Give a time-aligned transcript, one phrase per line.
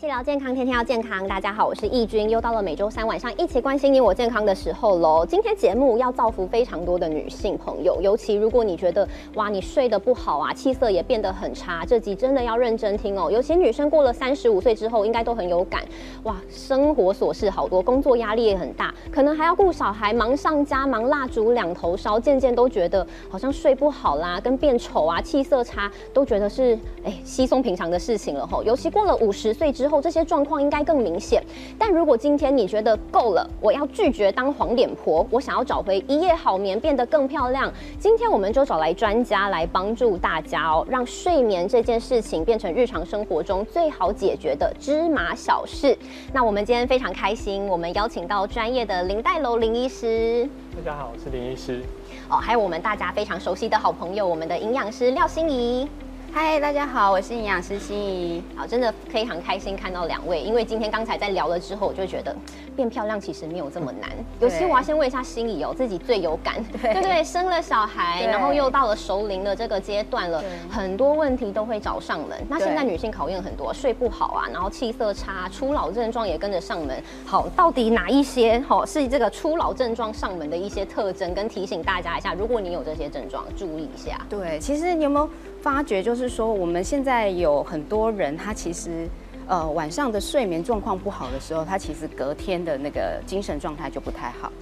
[0.00, 1.26] 起聊健康，天天要健康。
[1.26, 5.26] 大家好，我是易君，又到了每周三晚上一起关心你我健康的时候喽。
[5.26, 13.28] 今天节目要造福非常多的女性朋友，尤其如果你觉得哇，你睡得不好啊，气色也变得很差，这集真的要认真听哦。
[13.28, 15.82] 尤其女生过了三十五岁之后，应该都很有感。
[16.22, 28.62] 哇，生活琐事好多，工作压力也很大，可能还要顾小孩，忙上加忙，蜡烛两头烧，渐渐都觉得好像睡不好啦，跟变丑啊，气色差，都觉得是哎稀松平常的事情了吼。
[28.62, 31.42] 尤其过了五十岁之后，这些状况应该更明显。
[31.78, 45.96] 但如果今天你觉得够了，我要拒绝当黄脸婆，我想要找回一夜好眠，变得更漂亮，今天我们就找来专家来帮助大家哦，让睡眠这件事情变成日常生活中最好解决的芝麻小事。
[46.32, 51.82] 那我们今天非常开心，我们邀请到专业的林黛楼林医师，大家好，我是林医师。
[52.28, 55.88] 哦，还有我们大家非常熟悉的好朋友，我们的营养师廖心怡。
[56.30, 58.42] 嗨，大家好，我是营养师心怡。
[58.54, 62.36] 好，真的非常开心看到两位，因为今天刚才在聊了之后，我就觉得
[62.78, 64.08] 变漂亮其实没有这么难。
[64.38, 67.24] 尤其我要先问一下心里哦，自己最有感，对不对？
[67.24, 72.38] 生了小孩，然后又到了熟龄的这个阶段了，很多问题都会找上门。
[72.48, 77.02] 那现在女性考验很多，睡不好啊，然后气色差，初老症状也跟着上门。
[77.26, 81.34] 好，到底哪一些好是这个初老症状上门的一些特征？
[81.34, 84.20] 跟提醒大家一下，如果你有这些症状，注意一下。
[84.30, 85.28] 对，其实你有没有
[85.60, 89.08] 发觉，就是说我们现在有很多人，他其实
[89.48, 94.52] 呃晚上的睡眠状况不好的时候，他其实隔天的那个精神状态就不太好。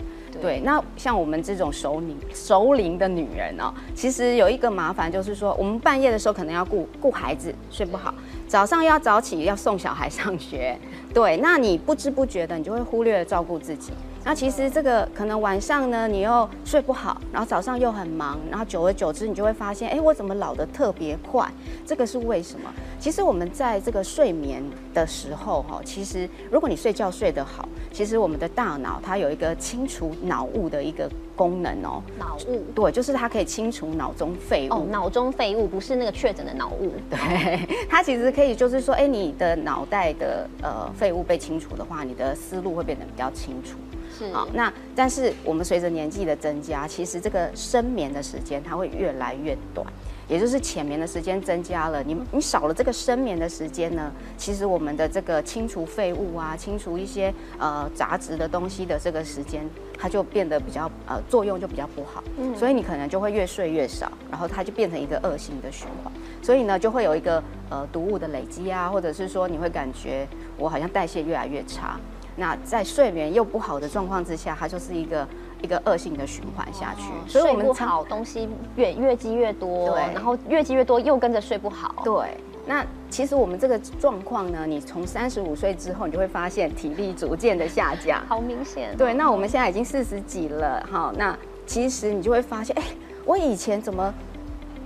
[0.41, 8.12] 对，那像我们这种熟龄熟龄的女人哦，其实有一个麻烦就是说，我们半夜的时候可能要顾 顾孩子睡不好，
[8.47, 10.79] 早上要早起要送小孩上学，
[11.14, 13.92] 对，那你不知不觉的你就会忽略了照顾自己。
[14.27, 21.48] 那其实这个可能晚上呢，你又睡不好，然后早上又很忙，然后久而久之，你就会发现，哎，我怎么老得特别快？
[21.86, 22.68] 这个是为什么？
[22.98, 32.02] 其实我们在这个睡眠的时候，哈，其实如果你睡觉睡得好，其实我们的大脑它有一个清除脑雾的一个功能哦。
[32.18, 32.64] 脑雾？
[32.74, 34.74] 对，就是它可以清除脑中废物。
[34.74, 36.92] 哦，脑中废物不是那个确诊的脑雾。
[37.08, 43.78] 对，它其实可以就是说，哎，你的脑袋的呃废物被清除的话，你的思路会变得比较清楚。
[44.18, 44.32] 是。
[44.32, 49.86] 好，那但是我们随着年纪的增加，其实这个深眠的时间它会越来越短，
[50.28, 59.68] 也就是浅眠的时间增加了，你你少了这个深眠的时间呢，其实我们的这个清除废物啊，清除一些呃杂质的东西的这个时间，
[59.98, 66.12] 它就变得比较呃作用就比较不好，嗯，所以你可能就会越睡越少，然后它就变成一个恶性的循环，
[66.42, 71.98] 所以呢就会有一个呃毒物的累积啊，或者是说你会感觉我好像代谢越来越差。
[72.36, 75.27] 那在睡眠又不好的状况之下，它就是一个
[75.63, 77.02] 一个恶性的循环下去。
[77.27, 82.02] 所以我们不好，东西越越积越多，对，然后越积越多又跟着睡不好。
[82.05, 82.36] 对，
[82.67, 88.95] 那其实我们这个状况呢，你从三十五岁之后，你就会发现体力逐渐的下降，好明显。
[88.96, 92.83] 对，那我们现在已经四十几了，哈，那其实你就会发现，哎，
[93.25, 94.13] 我以前怎么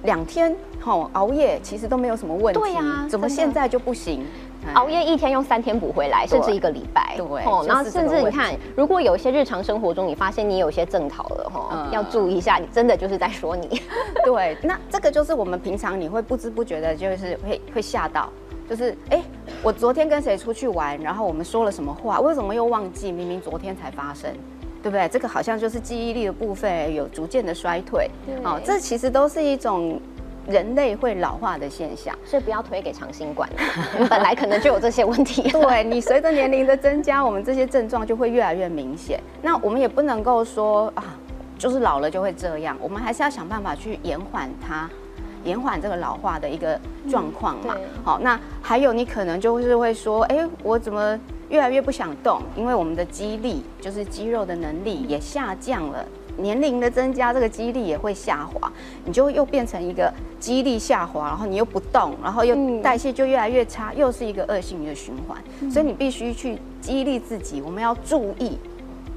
[0.05, 4.25] 两天哈熬夜其实都没有什么问题，对呀，怎么现在就不行？
[4.75, 7.15] 熬夜一天用三天补回来，甚至一个礼拜。
[7.17, 13.81] 对，然后甚至你看，如果有一些日常生活中你发现你有些正逃了哈，要注意一下，你真的就是在说你。
[14.25, 18.31] 对，那这个就是我们平常你会不知不觉的，就是会会吓到，
[18.69, 19.23] 就是哎，
[19.63, 23.11] 我昨天跟谁出去玩，然后我们说了什么话，为什么又忘记？
[23.11, 24.31] 明明昨天才发生，
[24.83, 25.09] 对不对？
[25.09, 28.11] 这个好像就是记忆力的部分有逐渐的衰退。
[28.45, 30.01] 哦，这其实都是一种。
[30.51, 33.49] 人类会老化的现象，所以不要推给长新冠，
[34.11, 35.49] 本来可能就有这些问题。
[35.53, 39.21] 对你随着年龄的增加，我们这些症状就会越来越明显。
[39.41, 41.05] 那我们也不能够说啊，
[41.57, 44.91] 就是老了就会这样，我们还是要想办法去延缓它，
[45.45, 46.79] 延缓这个老化的一个
[47.09, 47.77] 状况嘛。
[48.05, 51.19] 好，那还有你可能就是会说，哎，我怎么
[51.49, 52.43] 越来越不想动？
[52.57, 56.05] 因为我们的肌力，就是肌肉的能力也下降了。
[56.39, 58.73] 年龄的增加，这个肌力也会下滑，
[59.05, 65.71] 你就又变成一个肌力下滑，然后你又不动，然后又代谢就越来越差，又是一个恶性的循环。
[65.71, 68.59] 所以你必须去激励自己，我们要注意。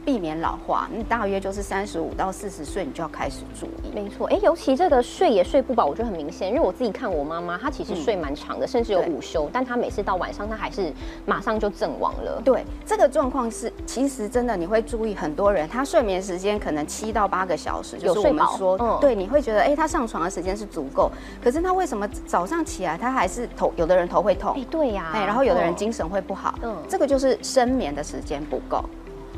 [0.06, 3.94] 避免老化，你大约就是三十五到四十岁，你就要开始注意。
[3.94, 10.92] 没错，哎，尤其这个睡也睡不饱，我觉得很明显，因为我自己看我妈妈，她其实睡蛮长的，甚至有午休，但她每次到晚上，她还是
[11.26, 12.42] 马上就阵亡了。
[12.44, 21.12] 对，这个状况是，其实真的你会注意，很多人他睡眠时间可能七到八个小时，就是我们说，对，你会觉得，哎，他上床的时间是足够，
[21.42, 28.84] 可是他为什么早上起来他还是头，有的人头会痛，哎，对呀，哎，然后有的人精神会不好，嗯，这个就是深眠的时间不够。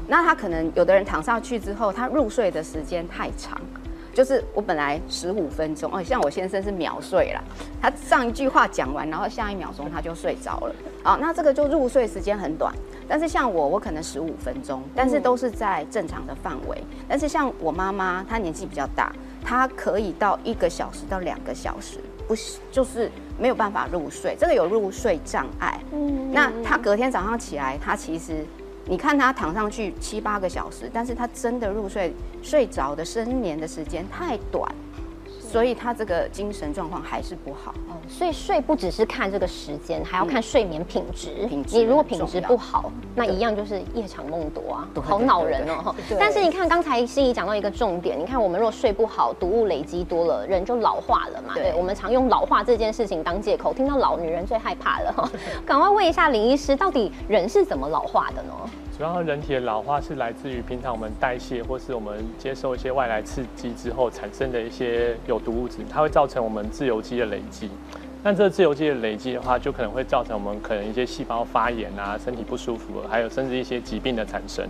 [0.07, 3.60] 那他可能有的人躺上去之后，他入睡的时间太长，
[4.13, 7.42] 就是我本来十五分钟哦，像我先生是秒睡啦，
[7.81, 10.75] 他上一句话讲完，然后下一秒钟他就睡着了。
[11.04, 12.74] 好，那这个就入睡时间很短。
[13.07, 16.84] 但是像我，我可能十五分钟，但是都是在正常的范围。
[17.07, 19.13] 但是像我妈妈，她年纪比较大，
[19.44, 25.80] 她可以到一个小时到两个小时，不是就是没有办法入睡，这个有入睡障碍。
[25.92, 28.46] 嗯，那她隔天早上起来，她其实。
[28.88, 34.72] 你看他躺上去七八个小时，但是他真的入睡、睡着的深眠的时间太短。
[35.56, 37.96] 所以他这个精神状况还是不好哦。
[38.10, 41.30] 所以睡不只是看这个时间，还要看睡眠品质。
[41.50, 45.96] 你如果品质不好，那一样就是夜长梦多啊，好恼人哦。
[46.19, 51.54] 但是你看刚才心怡讲到一个重点，你看我们若睡不好，毒物累积多了，人就老化了嘛。
[51.54, 55.30] 对，我们常用老化这件事情当借口，听到老女人最害怕了哈。
[55.66, 58.54] 赶快问一下林医师，到底人是怎么老化的呢？
[58.97, 67.69] 主要人体的老化是来自于平常我们代谢或是我们接受一些外来刺激之后产生的一些有毒物质，它会造成我们自由基的累积。
[68.24, 74.65] 那这自由基的累积的话，就可能会造成我们可能一些细胞发炎啊，身体不舒服，还有甚至一些疾病的产生。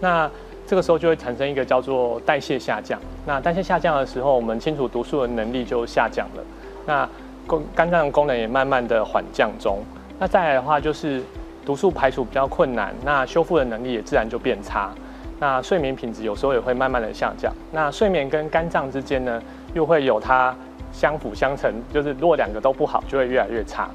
[0.00, 0.30] 那
[0.64, 3.00] 这个时候就会产生一个叫做代谢下降。
[3.26, 6.44] 那代谢下降的时候，我们清除毒素的能力就下降了。
[6.86, 7.08] 那
[7.48, 9.80] 肝肝脏的功能也慢慢的缓降中。
[10.20, 11.20] 那再来的话就是。
[11.66, 14.90] 毒素排除比较困难，那修复的能力也自然就变差，
[15.40, 17.52] 那睡眠品质有时候也会慢慢的下降。
[17.72, 19.42] 那睡眠跟肝脏之间呢，
[19.74, 20.54] 又会有它
[20.92, 23.90] 相辅相成，就是如果两个都不好，就会越来越差。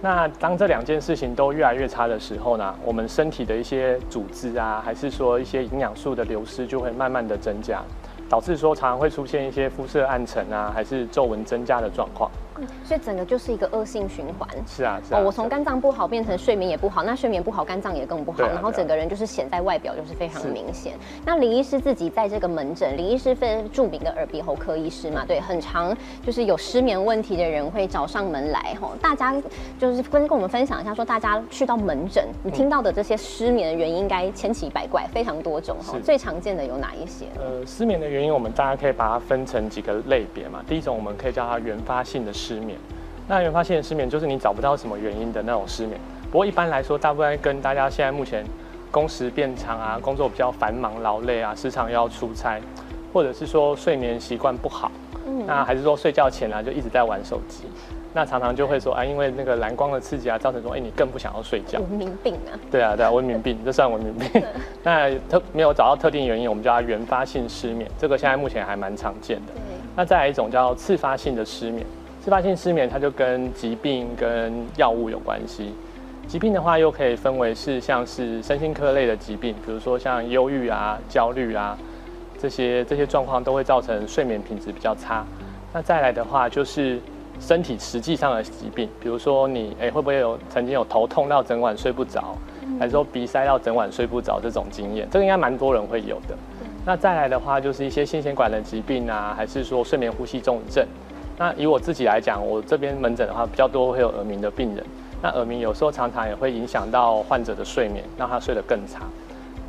[0.00, 7.82] 那当这两件事情都越来越差的时候呢，我们身体的一些组织啊，还是说一些营养素的流失，就会慢慢的增加。
[8.28, 12.30] 导致说常常会出现一些肤色暗沉啊，还是皱纹增加的状况。
[12.84, 14.48] 所以整个就是一个恶性循环。
[14.66, 15.20] 是啊，是啊。
[15.20, 20.94] 我从肝脏不好变成睡眠也不好，那睡眠不好，肝脏也更不好，然后整个人就是显在外表就是非常明显。
[21.24, 29.34] 那李医师自己在这个门诊，李医师非著名的耳鼻喉科医师嘛，对，很长就是有失眠问题的人会找上门来吼，大家
[29.78, 35.98] 就是跟跟我们分享一下，说大家去到门诊，你听到的这些失眠的原因应该千奇百怪，非常多种哈。
[36.02, 37.26] 最常见的有哪一些？
[37.38, 40.62] 呃，失眠的原因我们大家可以把它分成几个类别嘛。
[40.66, 42.76] 第一种我们可以叫它原发性的失眠。
[43.28, 46.00] 那原发性的失眠就是你找不到什么原因的那种失眠。
[46.32, 48.44] 不过一般来说，大部分跟大家现在目前
[48.90, 52.60] 工时变长啊，工作比较繁忙劳累啊，时常要出差，
[53.12, 54.90] 或者是说睡眠习惯不好，
[55.26, 57.64] 嗯那还是说睡觉前啊就一直在玩手机，
[58.12, 61.78] 那常常就会说啊，因为那个蓝光的刺激啊，造成说哎你更不想要睡觉。
[61.78, 62.58] 文明病啊。
[62.70, 64.42] 对啊对啊，文明病， 这算文明病。
[64.82, 69.52] 那特没有找到特定原因，我们叫它原发性失眠，这个现在目前还蛮常见的。
[69.94, 71.86] 那再来一种叫次发性的失眠。
[72.20, 75.72] 自发性失眠，它就跟疾病跟药物有关系。
[76.28, 81.76] 疾病的话，又可以分为是像是身心科类的疾病，比如说像忧郁啊、焦虑啊
[82.38, 85.24] 这些这些状况，都会造成睡眠品质比较差。
[85.72, 87.00] 那再来的话，就是
[87.40, 92.36] 身体实际上的疾病，比如说你哎会不会有曾经有头痛到整晚睡不着，
[92.78, 95.08] 还是说鼻塞到整晚睡不着这种经验？
[95.10, 96.36] 这个应该蛮多人会有的。
[96.84, 100.86] 那再来的话，就是一些心血管的疾病啊，还是说睡眠呼吸综合症。
[101.40, 104.84] 那以我自己来讲，我这边门诊的话比较多会有耳鸣的病人。
[105.22, 109.04] 那耳鸣有时候常常也会影响到患者的睡眠，让他睡得更差。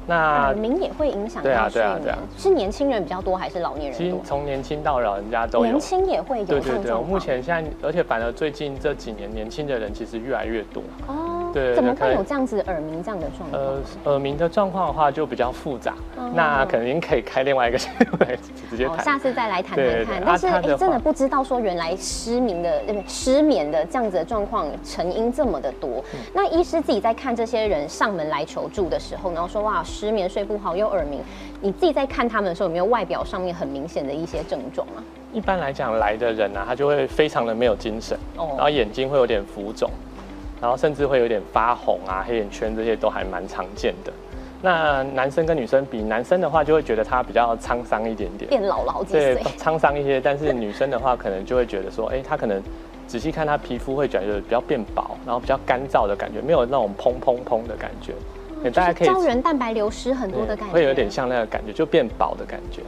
[0.06, 3.98] 那耳鸣也会影响到睡眠，是年轻人比较多还是老年人？
[3.98, 5.66] 其实从年轻到老人家都有。
[5.66, 6.46] 年轻也会有。
[6.46, 10.84] 对对对，目前现在，而且反而最近这几年，年轻的人其实越来越多。
[11.08, 11.31] 哦。
[11.54, 13.62] 对，怎么会有这样子耳鸣这样的状况？
[13.62, 15.94] 呃，耳鸣的状况的话就比较复杂，
[16.34, 17.78] 那肯定可以开另外一个
[18.20, 18.38] 来
[18.70, 20.24] 直接谈，下次再来谈谈看。
[20.26, 22.82] 但是哎，真的不知道说原来失眠的？
[23.08, 26.04] 失眠的这样子的状况成因这么的多。
[26.34, 31.20] 那医师自己在看这些人上门来求助的时候，然后说哇失眠睡不好又耳鸣，
[31.62, 35.04] 你自己在看他们的时候有没有外表上面很明显的一些症状啊？
[35.34, 39.90] 一般来讲来的人呢，他就会非常的没有精神，然后眼睛会有点浮肿。
[40.62, 44.14] 然后甚至会有点发红啊，黑眼圈这些都还蛮常见的。
[44.62, 50.22] 那男生跟女生比，男生的话就会觉得他比较沧桑一点点，变老了好几岁，沧桑一些。
[50.22, 52.62] 但是女生的话，可能就会觉得说，哎，他可能
[53.08, 58.14] 仔细看他皮肤会觉得比较变薄，然后比较干燥的感觉，没有那种砰砰砰的感觉。
[58.70, 62.84] 大家可以胶原蛋白流失很多的感觉，会有点像那个感觉，就变薄的感觉。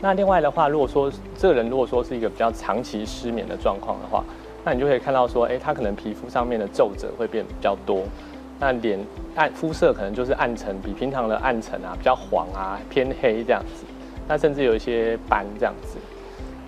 [0.00, 4.24] 那另外的话，如果说这个人如果说是一个比较长期失眠的状况的话，
[4.64, 8.04] 那你就可以看到说，哎，他可能皮肤上面的皱褶会变比较多，
[8.60, 8.98] 那脸
[9.34, 13.84] 暗肤色可能就是暗沉，比平常的暗沉啊，比较黄啊，偏黑这样子，
[14.28, 15.98] 那甚至有一些斑这样子，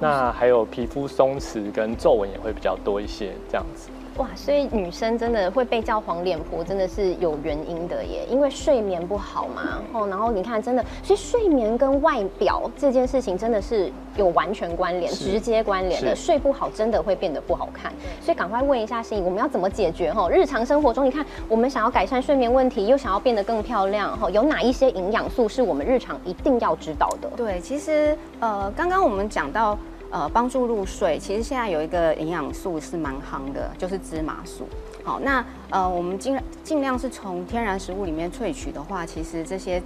[0.00, 3.88] 那还有皮肤松弛跟皱纹也会比较多一些这样子。
[4.16, 9.82] 哇，所以女生真的会被叫黄脸婆，真的是有原因的耶，因为睡眠不好嘛。
[9.92, 16.14] 哦，然后你看，真的，所以睡眠跟外表这件事情真的是有完全关联、直接关联的。
[16.14, 20.12] 睡不好真的会变得不好看，所以赶快问一下心怡，我们要怎么解决？
[20.12, 27.28] 哈，日常生活中，你看我们想要改善睡眠问题，又想要变得更漂亮，哈，有哪一些营养素是我们日常一定要知道的？
[27.36, 29.78] 对，其实呃，刚刚我们讲到。
[30.10, 34.64] 呃，帮助入睡，其实现在有一个营养素是蛮夯的，就是芝麻素。
[35.02, 39.82] 好，那呃，我们尽尽量是从天然食物里面萃取的话，其实这些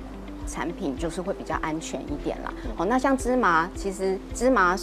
[0.47, 2.53] 产品就是会比较安全一点啦。
[2.77, 4.77] 好，那像芝麻，其实芝麻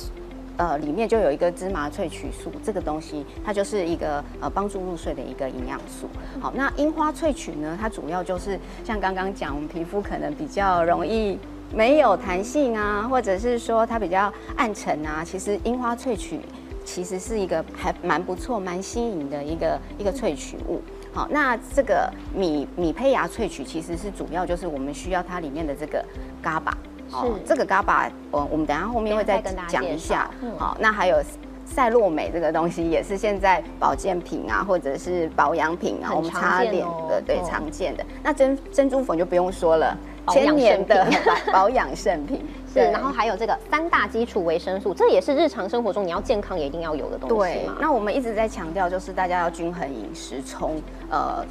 [0.58, 6.10] 呃里面就有一个芝麻萃取素，这个东西它就是一个呃帮助入睡的一个营养素。
[6.42, 11.38] 好，那樱花萃取呢，它主要就是像刚刚讲，我们皮肤可能比较容易。
[11.76, 16.40] 没有弹性啊，或者是说它比较暗沉啊，其实樱花萃取
[16.86, 20.82] 其实是一个还蛮不错、蛮新颖的一个一个萃取物。
[21.14, 26.04] 好，那这个米米胚芽萃取其实是主要就是我们需要它里面的这个
[26.42, 26.78] 伽巴。
[27.10, 30.30] 好这个伽巴，我我们等下后面会再跟大家讲一下。
[30.58, 31.22] 好，那还有
[31.66, 38.06] 赛洛美这个东西也是现在保健品啊，或者是保养品啊，我们擦脸的对常见的。
[38.24, 39.98] 那珍珍珠粉就不用说了。
[40.30, 41.08] 千年的
[41.52, 51.46] 保养圣品 是，然后还有这个三大基础维生素，这也是日常生活中你要健康也一定要有的东西对，那我们一直在强调，就是大家要均衡饮食，从呃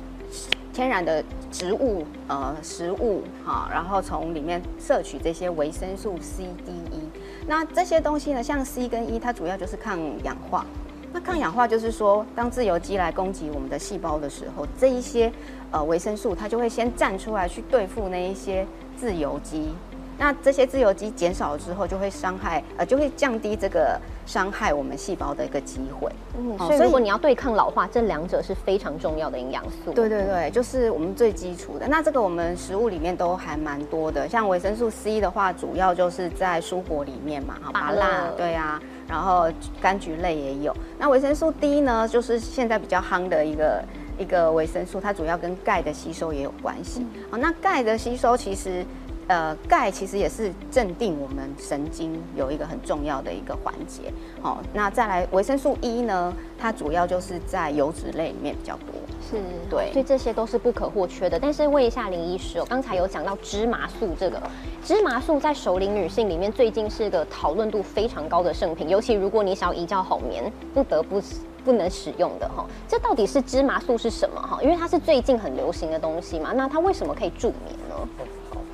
[0.72, 7.08] 天然的植物呃食物哈，然后从里面摄取这些维生素 C、D、E。
[7.46, 10.66] 那这些东西呢，像 C 跟 E，它主要就是抗氧化。
[11.14, 15.32] 那抗氧化就是说，当自由基来攻击我们的细胞的时候，这一些
[15.70, 18.66] 呃维生素它就会先站出来去对付那一些
[18.96, 19.72] 自由基。
[20.18, 26.10] 那这些自由基减少了之后，就会伤害呃就会降低这个伤害我们细胞的一个机会。
[26.38, 29.92] 嗯，所以如果你要对抗老化，这两者是非常重要的营养素。
[29.92, 31.88] 对对对，就是我们最基础的。
[31.88, 38.80] 那这个我们食物里面都还蛮多的，像维生素 C 的话，主要就是在蔬果里面嘛，哈，芭辣，对啊。
[39.06, 39.50] 然后
[39.82, 43.84] 柑橘类也有，那维生素 D 呢，就是现在比较夯的一个
[44.16, 47.06] 一个维生素，它主要跟钙的吸收也有关系。
[47.30, 48.84] 好，那钙的吸收其实。
[49.28, 54.12] 呃，钙其实也是镇定我们神经有一个很重要的一个环节。
[54.42, 56.32] 好，那再来维生素 E 呢？
[56.58, 58.94] 它主要就是在油脂类里面比较多。
[59.30, 59.38] 是，
[59.70, 61.38] 对，所以这些都是不可或缺的。
[61.38, 64.40] 但是问一下林医师哦，刚才有讲到芝麻素这个，
[64.84, 71.20] 芝麻素在熟龄女性里面最近是个讨论度非常高的圣品，尤其如果你想要一觉好眠，不得不
[71.64, 72.66] 不能使用的哈。
[72.86, 74.62] 这到底是芝麻素是什么哈？
[74.62, 78.08] 因为它是最近很流行的东西嘛，那它为什么可以助眠呢？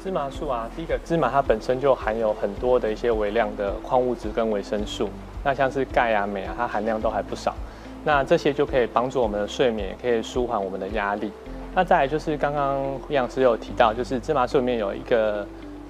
[0.02, 5.11] 芝麻素啊，第一个芝麻它本身就含有很多的一些微量的矿物质跟维生素，
[5.45, 7.54] 那像是钙啊、镁啊，它含量都还不少。
[8.02, 11.30] 那这些就可以帮助我们的睡眠，也可以舒缓我们的压力。
[11.75, 15.47] 那再来就是刚刚营养师有提到，就是芝麻素里面有一个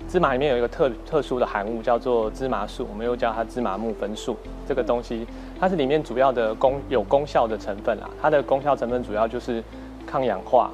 [0.09, 4.37] 芝麻里面有一个特特殊的含物叫做芝麻素，我们又叫它芝麻木酚素。
[4.67, 5.25] 这个东西
[5.61, 9.63] 它是里面主要的功有功效的成分啊，它的功效成分主要就是
[10.05, 10.69] 抗氧化。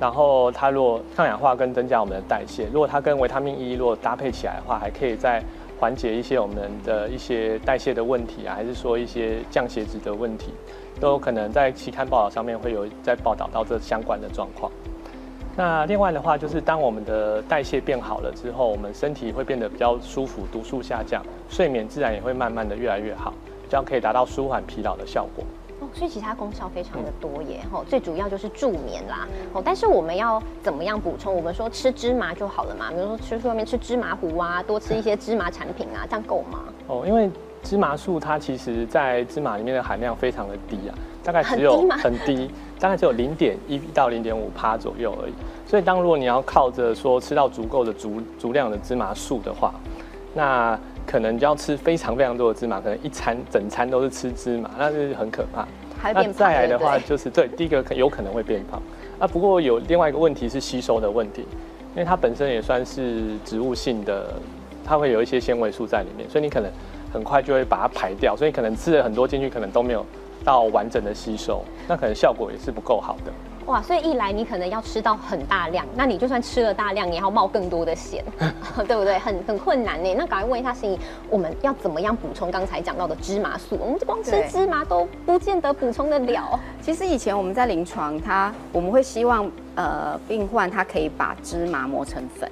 [0.00, 5.42] 然后它若抗氧化跟增加我们的代谢，如果它跟维他命 E 如果搭配起来的话，还可以再
[5.78, 10.52] 缓解一些我们的一些代谢的问题啊，还是说一些降血脂的问题，
[11.00, 14.70] 都有可能在期刊报道上面会有在报道到这相关的状况。
[15.56, 23.32] 那另外的话，就是当我们的代谢变好了之后，我们身体会变得比较舒服，毒素下降，睡眠自然也会慢慢的越来越好，
[23.70, 25.44] 这样可以达到舒缓疲劳的效果。
[25.92, 31.34] 所以其他功效非常的多耶，吼，最主要就是助眠啦，哦，但是我们要怎么样补充？
[31.34, 36.60] 我们说吃芝麻就好了嘛，比如说吃外面吃芝麻糊啊，多吃一些芝麻产品啊，这样够吗？
[36.86, 37.30] 哦，因为
[37.62, 42.50] 芝麻素它其实在芝麻里面的含量非常的低啊，大概只有很低，
[42.80, 45.32] 大概只有零点一到零点五帕左右而已。
[45.66, 49.74] 所以当如果你要靠着说吃到足够的足足量的芝麻素的话，
[50.34, 55.66] 那可能就要吃非常非常多的芝麻，可能一餐整餐都是吃芝麻，那是很可怕。
[56.12, 58.82] 那再来的话，就是对第一个有可能会变胖。
[59.18, 61.46] 啊，不过有另外一个问题是吸收的问题，
[61.94, 64.34] 因为它本身也算是植物性的，
[64.84, 66.70] 它会有一些纤维素在里面，所以你可能
[67.12, 70.04] 很快就会把它排掉，所以可能吃了很多进去，可能都没有
[70.44, 73.32] 到完整的吸收，那可能效果也是不够好的。
[73.66, 78.22] 哇，所以一来你可能要吃到很大量，那你就算吃了大量，你也要冒更多的险，
[78.86, 79.18] 对不对？
[79.18, 80.14] 很很困难呢。
[80.18, 83.78] 那赶快问一下心怡，我们要怎么样补充刚才讲到的芝麻素？
[83.80, 86.60] 我们光吃芝麻都不见得补充得了。
[86.82, 92.50] 其实以前我们在临床，它我们会希望呃病患他可以把芝麻磨成粉，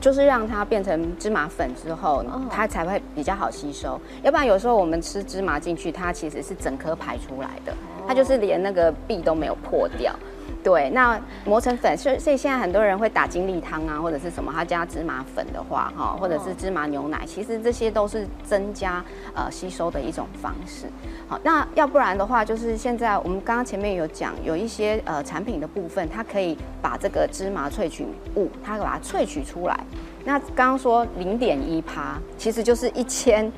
[0.00, 4.00] 就是让它变成芝麻粉之后，它才会比较好吸收。
[4.22, 7.72] 要不然有时候我们吃芝麻进去，它其实是整颗排出来的。
[8.06, 10.14] 它就是连那个壁都没有破掉。
[10.62, 19.02] 对，那磨成粉，所以所以现在很多人会打精力汤啊，或者是什么，他加芝麻粉的话，哈，或者是芝麻牛奶，其实这些都是增加
[19.34, 20.86] 呃吸收的一种方式。
[21.28, 29.78] 好，那要不然的话，就是现在我们刚刚前面有讲，有一些呃产品的部分，它可以把这个芝麻萃取物，它把它萃取出来。
[30.24, 33.50] 那刚刚说零点一趴，其实就是一千。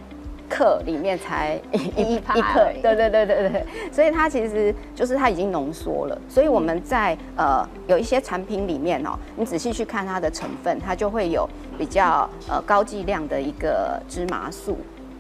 [0.51, 6.21] 克里面才一一克，对对对对对，所以它其实就是它已经浓缩了。
[6.29, 14.77] 所以我们在呃有一些产品里面哦，你仔细去看它的成分，它就会有比较呃高剂量的一个芝麻素。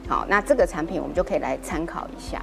[0.09, 2.43] 好，那这个产品我们就可以来参考一下。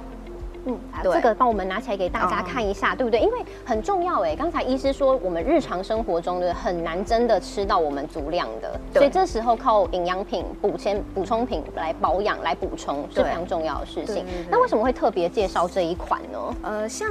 [0.66, 3.20] 嗯，这个帮我们拿起来给大家看一下，对不对？
[3.20, 4.36] 因为很重要哎。
[4.36, 14.24] 刚才医师说，我们日常生活中的很难真的吃到我们足量的，所以这时候靠营养品、补铅、补充品来保养、来补充是非常重要的事情。
[14.50, 16.38] 那为什么会特别介绍这一款呢？
[16.62, 17.10] 呃，像。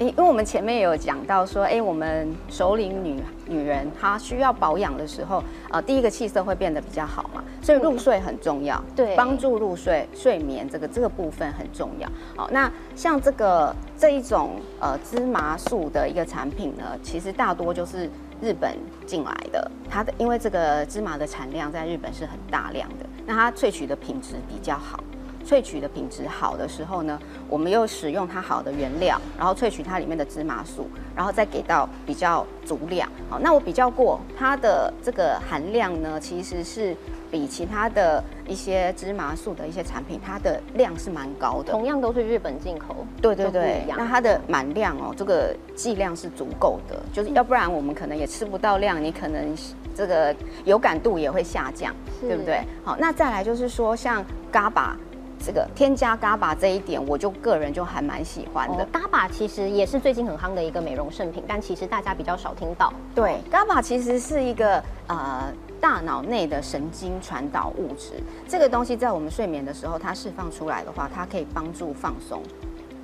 [0.00, 12.08] 因为我们前面也有讲到说，哎，我们首领女女人她需要保养的时候，呃，第一个气色会变得比较好嘛，所以入睡很重要，对，帮助入睡睡眠这个这个部分很重要。
[12.34, 18.08] 好，那像这个这一种呃芝麻素的一个产品呢，其实大多就是
[18.40, 25.04] 日本进来的，它的因为这个芝麻的产量在日本是很大量的，那它萃取的品质比较好。
[25.46, 27.18] 萃取的品质好的时候呢，
[27.48, 33.08] 我们又使用它好的原料，然后萃取它里面的芝麻素，然后再给到比较足量。
[33.28, 36.96] 好，那我比较过它的这个含量呢，其实是
[37.30, 41.72] 比其他的一些芝麻素的一些产品，它的量是蛮高的。
[41.72, 43.84] 同样都是日本进口，对对对。
[43.88, 49.56] 那它的满量哦，这个剂量是足够的，就是要不然我们可能也吃不到量，你可能
[49.94, 52.62] 这个有感度也会下降，对不对？
[52.84, 54.96] 好，那再来就是说像嘎巴。
[55.44, 58.84] 这个添加嘎巴这一点，我就个人就还蛮喜欢的。
[58.92, 62.92] 嘎巴其实也是最近很夯的一个美容圣品，但其实大家比较少听到。
[63.14, 68.12] 对，嘎巴其实是一个呃大脑内的神经传导物质，
[68.46, 72.42] 这个东西在我们睡眠的时候，它释放出来的话，它可以帮助放松，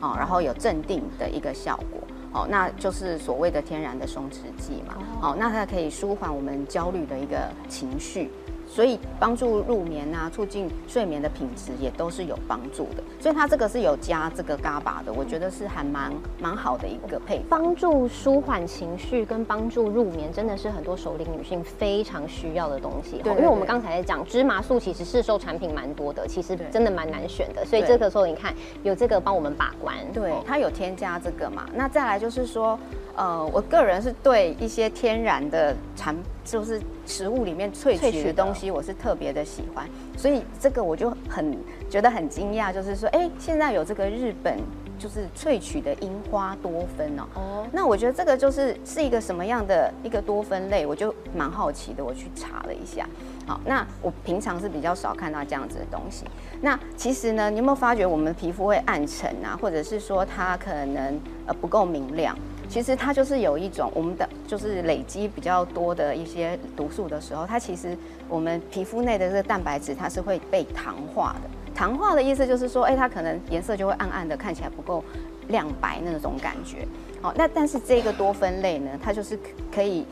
[0.01, 2.01] 哦，然后有镇定的一个效果，
[2.33, 8.31] 哦，那就是所谓的天然的松弛剂嘛，哦，那它可以舒缓我们焦虑的一个情绪。
[8.67, 13.03] 所以帮助入眠啊，促进睡眠的品质也都是有帮助的。
[13.21, 17.47] 所以它这个是有加这个嘎巴的，我觉得是还蛮蛮好的一个配方。
[17.49, 23.19] 帮助舒缓情绪跟帮助入眠，真的是很多熟龄女性非常需要的东西。
[23.23, 27.65] 对，因为我们刚才在讲芝麻素，其实市售产品蛮多的，其实真的蛮难选的。
[27.65, 31.67] 所以这个时候你看有这个帮我们把关，对，它有添加这个嘛。
[31.73, 32.79] 那再来就是说。
[33.17, 41.57] 呃，我个人是对一些天然的产，就是食物里面萃取的东西，我是特别的喜欢，所以这个我就很
[41.89, 44.59] 觉得很惊讶，就是说，哎，现在有这个日本
[44.99, 53.09] 就是萃取的樱花多酚哦，哦，那我觉得这个就是是一个什么样的一个多酚类，我就蛮好奇的，我去查了一下，
[53.47, 56.27] 好，那我平常是比较少看到这样子的东西，
[56.61, 62.37] 那其实呢，你有没有发觉我们皮肤会暗沉啊，或者是说它可能呃不够明亮？
[62.69, 67.97] 其实它就是有一种我们的就是累积比较多的一些毒素的时候，它其实
[68.29, 71.51] 我们皮肤内的这个蛋白质它是会被糖化的。
[71.75, 75.05] 糖化的意思就是说，哎，它可能颜色就会暗暗的，看起来不够
[75.49, 76.87] 亮白那种感觉。
[77.21, 79.39] 好，那但是这个多酚类呢，它就是
[79.75, 80.07] 可以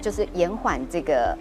[0.00, 1.36] 就是延缓这个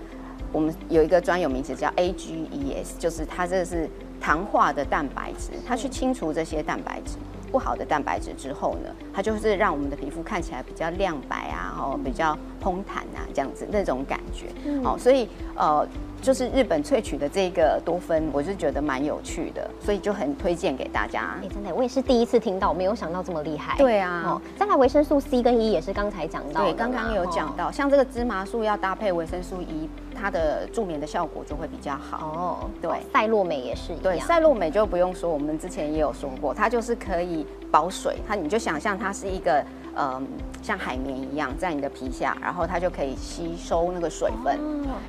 [0.52, 7.14] 我们有一个专有名词叫 AGEs，就是它这是糖化的蛋白质，它去清除这些蛋白质。
[7.52, 14.48] 不好的蛋白质之后呢，它就是让我们的皮肤看起来比较亮白啊，哦，比较蓬弹啊，这样子那种感觉。
[14.66, 15.88] 嗯哦，所以呃，
[16.22, 21.36] 就是日本萃取的这个多酚，我就觉得蛮有趣的，所以就很推荐给大家。
[21.42, 23.78] 哎，真的，我也是第一次听到，没有想到这么厉害。
[23.78, 29.90] 对啊，哦，再来维生素 C 跟 E 也是刚才讲到，对，刚刚有讲到，像这个芝麻素要搭配维生素 E。
[30.20, 32.70] 它的助眠的效果就会比较好哦。
[32.82, 34.04] 对，赛洛美也是一样。
[34.04, 38.18] 对，赛洛美就不用说，我们之前也有说过，它就是可以保水。
[38.28, 39.64] 它你就想象它是一个
[39.96, 40.28] 嗯
[40.62, 44.60] 像海绵一样在你的皮下，然后它就可以吸收那个水分。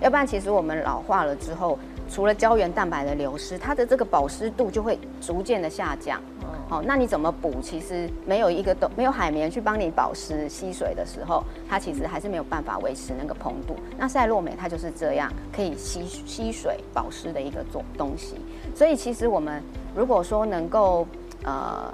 [0.00, 1.78] 要不然其实我们老化了之后，
[2.10, 6.20] 除了胶原蛋白的流失，它的这个保湿度就会逐渐的下降。
[6.68, 7.54] 哦，那你怎么补？
[7.62, 13.76] 其实没有一个都没有海绵去帮你保湿吸水的时候，它其实还是没有办法维持那个蓬度。
[13.96, 18.36] 那赛洛美它就是这样，可以吸吸水保湿的一个做东西。
[18.74, 19.62] 所以其实我们
[19.96, 21.06] 如果说能够
[21.44, 21.92] 呃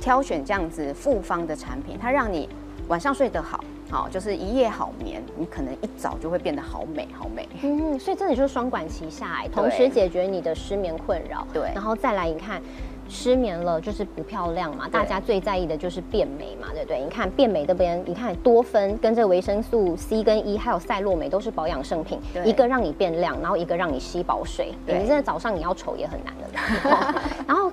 [0.00, 2.48] 挑选这样子复方的产品，它让你
[2.88, 3.62] 晚上睡得好。
[3.90, 7.48] 好，就是一夜好眠，你可能一早就会变得好美，好美。
[7.62, 11.46] 嗯，所以这里就是双管齐下，同时解决你的失眠困扰。
[11.52, 12.60] 对，然后再来，你看
[13.08, 17.00] 失眠了就是不漂亮嘛，大家最在意的就是变美嘛，对不对？
[17.02, 27.22] 你看变美这边，你看多酚跟这维生素 C 跟 E 还有赛洛美都是保养圣品，一个让你变亮，然后一个让你吸饱水，你真的早上你要丑也很难的。
[27.48, 27.72] 然后。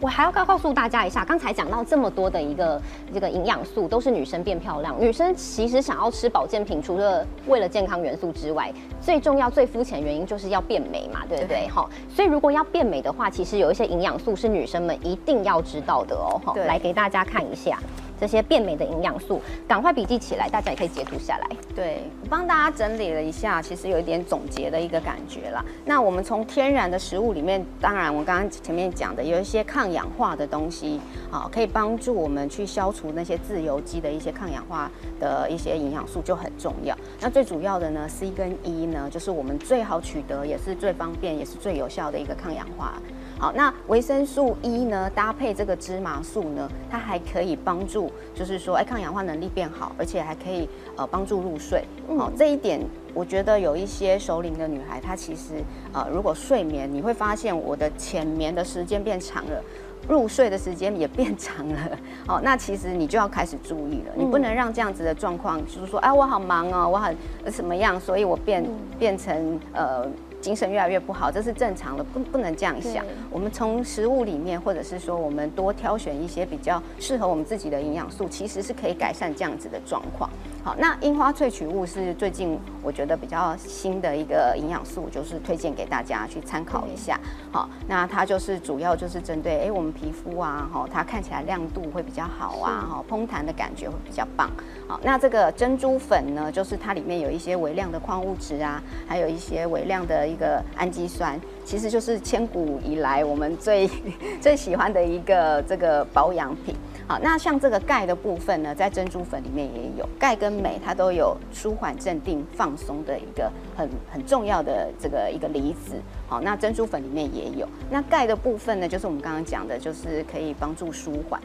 [0.00, 2.80] 我还要告告诉大家一下，刚才讲到这么多的一个
[3.14, 4.94] 这个营养素，都是女生变漂亮。
[5.00, 11.66] 女生其实想要吃保健品，除了为了健康元素之外，最重要、最肤浅原因就是要变美嘛，对不对？
[11.68, 16.40] 哈，所以如果要变美的话，其实有一些营养素是女生们一定要知道的哦。
[16.44, 17.78] 哈，来给大家看一下。
[18.20, 21.46] 这些变美的营养素，赶快笔记起来，大家也可以截图下来。
[21.74, 25.64] 对，我帮大家整理了一下，其实有一点总结的一个感觉啦。
[25.84, 31.00] 那我们从天然的食物里面，当然我刚刚前面讲的有一些抗氧化的东西，
[31.30, 36.96] 啊，可以帮助我们去消除那些自由基的一些抗氧化的一些营养素就很重要。
[37.20, 42.94] 那最主要的呢，C 跟 E 呢，就是我们最好取得，也是最方便，也是最有效的一个抗氧化。
[43.38, 45.10] 好，那维生素 E 呢？
[45.10, 51.84] 搭配这个芝麻素呢，它还可以帮助，就是说，哎，抗氧化能力变好，而且还可以呃帮助入睡。
[52.16, 52.80] 好，这一点
[53.12, 59.62] 我觉得有一些熟龄的女孩，她其实呃，如果睡眠，你会发现我的浅眠的时间变长了，
[60.08, 61.78] 入睡的时间也变长了。
[62.26, 67.14] 好，那其实你就要开始注意了，你不能让这样子的状况，就是说，哎，我好忙哦，我很
[67.52, 68.64] 什么样，所以我变
[68.98, 70.06] 变成呃。
[70.46, 73.04] 精神越来越不好，这是正常的，不不能这样想。
[73.32, 80.30] 我们从食物里面，或者是说我们多挑选一些比较适合我们自己的营养素，其实是可以改善这样子的状况。
[80.66, 87.20] 好，那樱花萃取物是最近我觉得比较新的一个营养素，就是推荐给大家去参考一下。
[87.52, 94.50] 好，那它就是主要就是针对哎我们皮肤啊，哈，它看起来亮度会比较好啊，哈，蓬弹的感觉会比较棒。
[94.88, 100.26] 好，那这个珍珠粉呢，就是它里面有一些微量的矿物质啊，还有一些微量的。
[100.26, 103.88] 一个氨基酸，其实就是千古以来我们最
[104.42, 106.74] 最喜欢的一个这个保养品。
[107.08, 115.94] 好，那像这个钙的部分呢，在珍珠粉里面也有钙跟镁，它都有舒缓、镇定、放松的一个很很重要的这个一个离子。
[116.26, 117.68] 好，那珍珠粉里面也有。
[117.88, 121.40] 那钙的部分呢，就是我们刚刚讲的，就是可以帮助舒缓。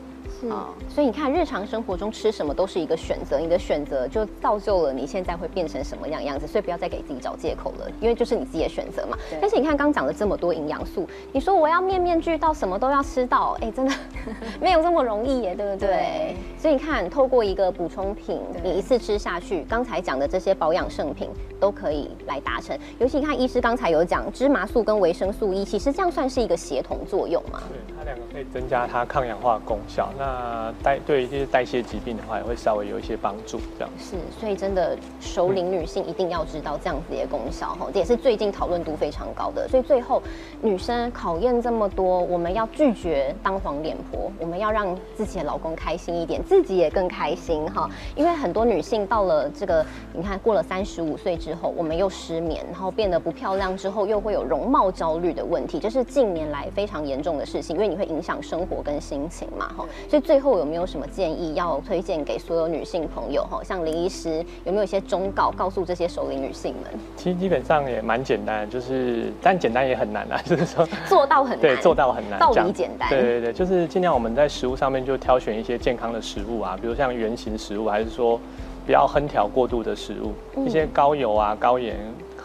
[0.50, 6.48] 啊，所以你看，日常生活中吃什么都是一个选择，你的选择就造就了你现在会变成什么样样子。
[6.48, 9.18] 所以不要再给自己找借口了，因为就是你自己的选择嘛。
[9.40, 13.94] 但是你看刚讲了这么多营养素，你说我要面面俱到，什么都要吃到，哎，真的
[14.60, 16.36] 没有这么容易耶，对不对？
[16.58, 22.78] 所以你看，透过一个补充品，你一次吃下去，刚才讲的这些保养圣品都可以来达成。
[23.00, 27.62] 尤其你看，医师刚才有讲芝麻素跟维生素 E，其实这样算是一个协同作用嘛？
[27.70, 30.10] 对，它两个可以增加它抗氧化功效。
[30.18, 39.68] 那代对一些代谢疾病的话，也会稍微有一些帮助，这样是，所以真的熟龄女性一定要知道这样子的功效哈，这也是最近讨论度非常高的。
[39.68, 40.20] 所以最后
[40.64, 47.88] 女生考验这么多，我们要拒绝当黄脸婆，我们要让自己的老公开心一点，自己也更开心哈。
[48.16, 60.22] 因为很多女性到了这个，你看过了三十五岁之后，我们又失眠，然后变得不漂亮之后，又会有容貌焦虑的问题，这是近年来非常严重的事情，因为你会影响生活跟心情嘛哈，所以。
[60.32, 63.44] 最后有没有什么建议要推荐给所有女性朋友？
[63.50, 66.92] 哈，像林医师有没有一些忠告，告诉这些首领女性们？
[67.18, 78.40] 其实基本上也蛮简单，就是但简单也很难啊， 就是说做到很难，对，做到很难，道理简单，对对对，就是尽量我们在食物上面就挑选一些健康的食物啊，比如像圆形食物，还是说
[78.86, 81.98] 不要烹调过度的食物，一些高油啊、高盐、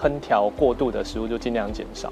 [0.02, 2.11] 烹调过度的食物就尽量减少。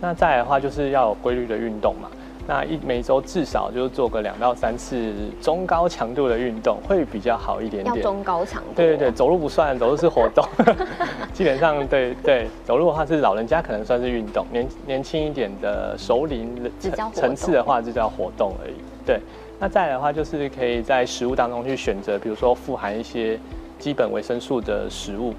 [0.00, 2.10] 那再来的话，就是要有规律的运动嘛。
[2.46, 7.96] 那一每周至少就做个两到三次中高强度的运动，会比较好一点点。
[7.96, 8.68] 要中高强度。
[8.76, 10.46] 对对对，走路不算，走路是活动。
[11.32, 18.74] 基本上，对对，走路的话是老人家可能算是运动，年年轻一点的熟龄层层次的话就叫活动而已。
[19.06, 19.20] 对，
[19.58, 23.38] 那再来的话就是可以在食物当中去选择，比如说富含一些
[23.78, 25.32] 基本维生素的食物。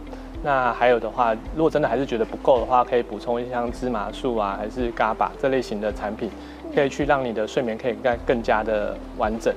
[0.45, 6.29] 那还有的话，如果真的还是觉得不够的话，可以补充一些像芝麻素啊，还是嘎巴这类型的产品。
[6.73, 9.53] 可以去让你的睡眠可以更更加的完整。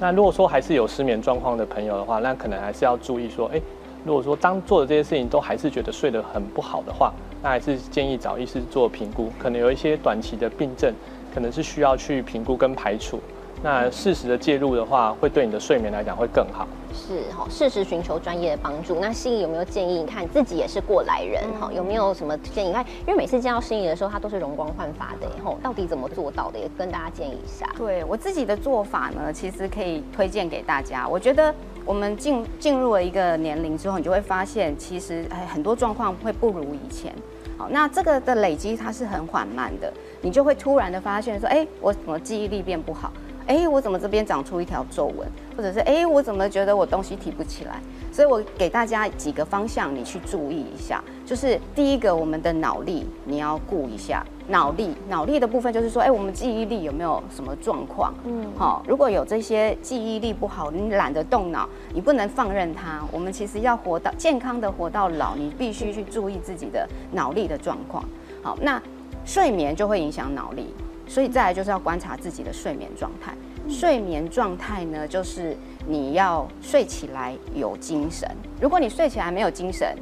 [0.00, 3.60] 那如果说还是有失眠状况的朋友的话，那可能还是要注意说，哎，
[4.02, 9.30] 如果说当做的这些事情都还是觉得睡得很不好的话，那还是建议找医师做评估。
[9.38, 10.92] 可能有一些短期的病症，
[11.34, 13.20] 可能是需要去评估跟排除。
[13.64, 16.68] 那适时的介入的话，会对你的睡眠来讲会更好。
[16.92, 18.98] 是哈，适时寻求专业的帮助。
[19.00, 20.00] 那心仪有没有建议？
[20.00, 22.68] 你看自己也是过来人哈，有没有什么建议？
[22.68, 26.58] 你看，因为每次见到心仪的时候，他都是容光焕发的，吼，到底怎么做到的？
[26.58, 27.66] 也跟大家建议一下。
[27.78, 31.08] 对我自己的做法呢，其实可以推荐给大家。
[31.08, 31.52] 我觉得
[31.86, 37.10] 我们进进入了一个年龄之后，你就会发现，其实哎，很多状况会不如以前。
[37.56, 43.10] 好，那这个的累积它是很缓慢的，你就会突然的发现说，哎，我怎么记忆力变不好？
[43.46, 45.28] 哎，我怎么这边长出一条皱纹？
[45.56, 47.80] 或者是哎，我怎么觉得我东西提不起来？
[48.10, 51.02] 所以我给大家几个方向，你去注意一下。
[51.26, 54.24] 就是第一个，我们的脑力你要顾一下。
[54.46, 58.12] 脑力，脑力的部分就是说，哎，我们记忆力有没有什么状况？
[58.24, 63.00] 嗯，好，如果有这些记忆力不好，你懒得动脑，你不能放任它。
[63.10, 68.04] 我们其实要活到健康的活到老，你必须去注意自己的脑力的状况。
[68.42, 68.80] 好，那
[69.24, 70.74] 睡眠就会影响脑力，
[71.06, 73.34] 所以再来就是要观察自己的睡眠状态。
[73.68, 78.28] 睡眠状态呢，就是你要睡起来有精神。
[78.60, 79.96] 如果你睡起来没有精神，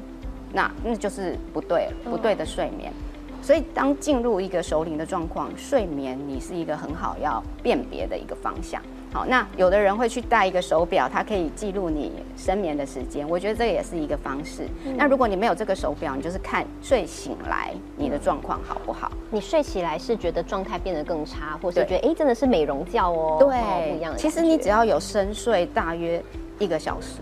[0.53, 2.93] 那那就是不对，不对的睡眠。
[3.41, 8.81] 所以，当进入一个熟龄的状况，睡眠你是一个很好要辨别的一个方向。
[9.12, 13.29] 好，那有的人会去戴一个手表，它可以记录你深眠的时间。
[13.29, 14.66] 我觉得这也是一个方式。
[14.96, 19.12] 那如果你没有这个手表，你就是看睡醒来你的状况好不好？
[19.31, 23.37] 你睡起来是觉得状态变得更差，或是觉得哎真的是美容觉哦？
[23.38, 24.18] 对，不一样的。
[24.18, 26.22] 其实你只要有深睡大约
[26.59, 27.18] 一个小时，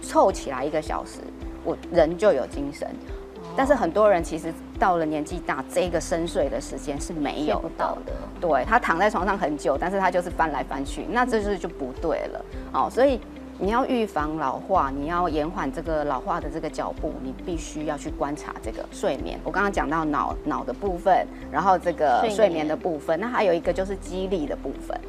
[0.00, 1.18] 凑起来一个小时，
[1.64, 2.88] 我人就有精神。
[3.56, 8.12] 但是很多人其实到了年纪大，这个深睡的时间是没有到的。
[8.40, 12.44] 对他躺在床上很久，但是他就是翻来翻去，那这是就不对了。
[12.72, 13.20] 哦，所以
[13.60, 19.38] 你要预防老化，你要延缓这个老化的这个脚步，你必须要去观察这个睡眠。
[19.44, 25.00] 我刚刚讲到脑脑的部分，然后这个睡眠的部分，那还有一个就是肌力的部分。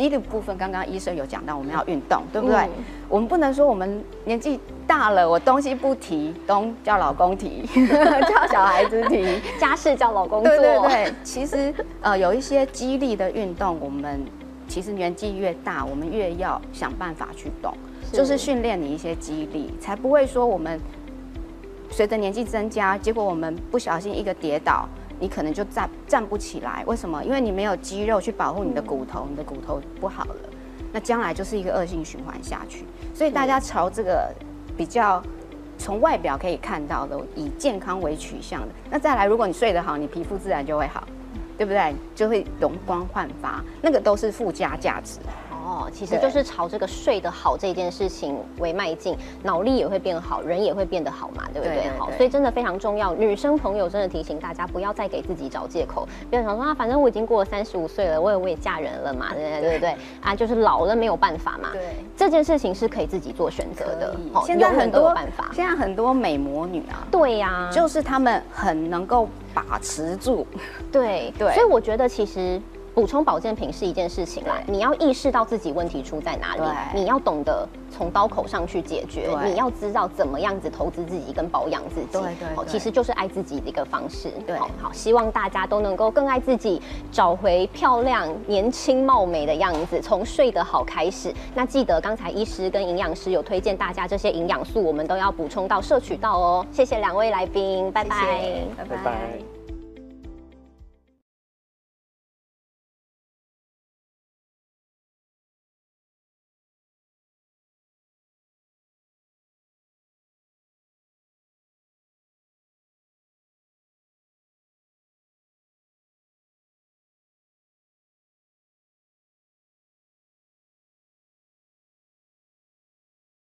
[0.00, 2.66] 肌的部分，刚刚医生有讲到，我们要运动，对不对？
[3.06, 7.66] 我们不能说我们年纪大了，我东西不提，东叫老公提，
[8.26, 10.48] 叫小孩子提，家事叫老公做。
[10.48, 14.24] 对对对，其实呃，有一些肌力的运动，我们
[14.66, 17.74] 其实年纪越大，我们越要想办法去动，
[18.10, 20.80] 就是训练你一些肌力，才不会说我们
[21.90, 24.88] 随着年纪增加，结果我们不小心一个跌倒。
[25.20, 27.22] 你可能就站站不起来，为什么？
[27.22, 30.36] 因为你没有肌肉去保护你的骨头，你的骨头不好了，
[30.92, 32.84] 那将来就是一个恶性循环下去。
[33.14, 34.34] 所以大家朝这个
[34.76, 35.22] 比较
[35.78, 41.06] 从外表可以看到的，以健康为取向的，那再来，如果你睡得好，你皮肤自然就会好，
[41.56, 41.94] 对不对？
[42.14, 45.18] 就会容光焕发，那个都是附加价值。
[45.70, 51.88] 哦，其实就是朝这个睡得好这件事情为迈进，脑力也会变好，人也会变得好嘛，对不对？
[51.96, 53.14] 好，所以真的非常重要。
[53.14, 61.68] 女生朋友真的提醒大家，不要再给自己找借口，不要想说啊，反正我已经过了三十五岁了，我也我也嫁人了嘛，对对对啊，就是老了没有办法嘛。
[61.72, 64.16] 对，这件事情是可以自己做选择的。
[64.44, 70.44] 现在很多办法，现在很多美魔女啊，对呀，就是她们很能够把持住。
[70.90, 72.60] 对对，所以我觉得其实。
[72.94, 76.62] 补充保健品是一件事情啦，你要意识到自己问题出在哪里，
[76.94, 84.30] 你要懂得从刀口上去解决，你要知道怎么样子投资自己跟保养自己，对对，其实就是爱自己的一个方式。
[84.46, 91.32] 对，好，希望大家都能够更爱自己，找回漂亮、年轻、貌美的样子，从睡得好开始。
[91.54, 96.66] 那记得刚才医师跟营养师有推荐大家这些营养素，我们都要补充到摄取到哦。
[96.72, 99.49] 谢谢两位来宾，拜拜，拜拜。